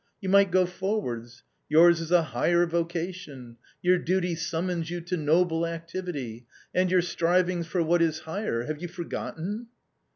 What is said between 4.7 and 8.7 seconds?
you to noble activity. And your strivings for what is higher—